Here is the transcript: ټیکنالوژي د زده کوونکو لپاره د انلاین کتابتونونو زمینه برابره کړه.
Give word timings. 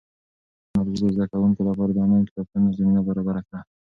ټیکنالوژي 0.63 1.03
د 1.07 1.09
زده 1.15 1.25
کوونکو 1.31 1.61
لپاره 1.69 1.91
د 1.93 1.97
انلاین 2.03 2.25
کتابتونونو 2.29 2.75
زمینه 2.79 3.01
برابره 3.07 3.41
کړه. 3.47 3.59